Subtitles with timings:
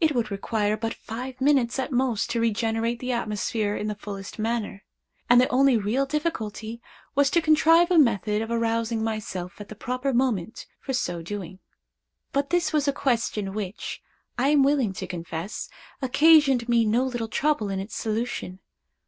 [0.00, 4.38] It would require but five minutes at most to regenerate the atmosphere in the fullest
[4.38, 4.84] manner,
[5.28, 6.80] and the only real difficulty
[7.16, 11.58] was to contrive a method of arousing myself at the proper moment for so doing.
[12.30, 14.00] But this was a question which,
[14.38, 15.68] I am willing to confess,
[16.00, 18.60] occasioned me no little trouble in its solution.